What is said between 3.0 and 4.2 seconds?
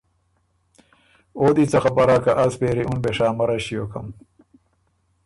بېشامره ݭیوکم